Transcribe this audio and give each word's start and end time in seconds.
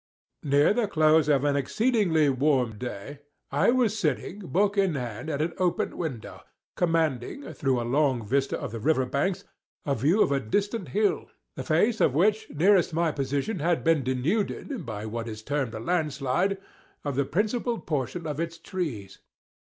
Near 0.41 0.73
the 0.73 0.87
close 0.87 1.29
of 1.29 1.45
exceedingly 1.45 2.27
warm 2.27 2.79
day, 2.79 3.19
I 3.51 3.69
was 3.69 3.99
sitting, 3.99 4.39
book 4.39 4.75
in 4.75 4.95
hand, 4.95 5.29
at 5.29 5.43
an 5.43 5.53
open 5.59 5.95
window, 5.95 6.41
commanding, 6.75 7.53
through 7.53 7.79
a 7.79 7.83
long 7.85 8.25
vista 8.25 8.59
of 8.59 8.71
the 8.71 8.79
river 8.79 9.05
banks, 9.05 9.43
a 9.85 9.93
view 9.93 10.23
of 10.23 10.31
a 10.31 10.39
distant 10.39 10.87
hill, 10.87 11.29
the 11.55 11.61
face 11.63 12.01
of 12.01 12.15
which 12.15 12.49
nearest 12.49 12.95
my 12.95 13.11
position 13.11 13.59
had 13.59 13.83
been 13.83 14.03
denuded 14.03 14.87
by 14.87 15.05
what 15.05 15.27
is 15.27 15.43
termed 15.43 15.75
a 15.75 15.79
land 15.79 16.13
slide, 16.13 16.57
of 17.05 17.15
the 17.15 17.23
principal 17.23 17.79
portion 17.79 18.25
of 18.25 18.39
its 18.39 18.57
trees. 18.57 19.19